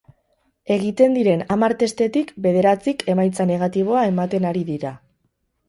Egiten 0.75 1.13
diren 1.17 1.43
hamar 1.55 1.75
testetik 1.83 2.33
bederatzik 2.47 3.07
emaitza 3.15 3.49
negatiboa 3.53 4.09
ematen 4.15 4.51
ari 4.55 4.69
dira. 4.75 4.97